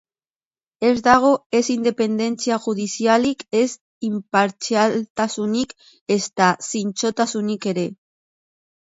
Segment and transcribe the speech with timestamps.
[0.85, 1.27] Ez dago
[1.57, 3.67] ez independentzia judizialik, ez
[4.07, 5.77] inpartzialtasunik,
[6.17, 7.85] ezta zintzotasunik ere.